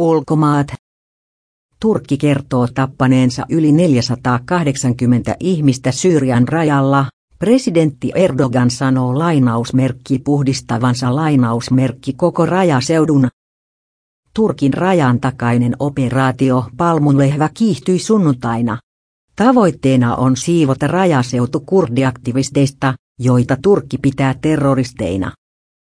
[0.00, 0.66] Ulkomaat.
[1.80, 7.06] Turkki kertoo tappaneensa yli 480 ihmistä Syyrian rajalla.
[7.38, 13.28] Presidentti Erdogan sanoo lainausmerkki puhdistavansa lainausmerkki koko rajaseudun.
[14.34, 18.78] Turkin rajan takainen operaatio Palmunlehvä kiihtyi sunnuntaina.
[19.36, 25.32] Tavoitteena on siivota rajaseutu kurdiaktivisteista, joita Turkki pitää terroristeina.